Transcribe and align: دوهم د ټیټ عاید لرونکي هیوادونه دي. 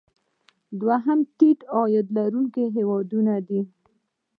دوهم 0.81 1.19
د 1.23 1.27
ټیټ 1.37 1.59
عاید 1.73 2.05
لرونکي 2.17 2.63
هیوادونه 2.77 3.33
دي. 3.47 3.61